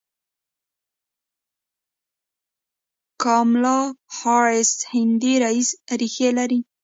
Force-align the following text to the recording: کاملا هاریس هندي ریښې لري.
کاملا 3.23 3.79
هاریس 4.19 4.71
هندي 4.91 5.33
ریښې 6.01 6.29
لري. 6.37 6.59